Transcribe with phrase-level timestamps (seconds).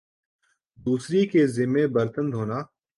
[0.79, 2.59] دوسری کے ذمہ برتن دھونا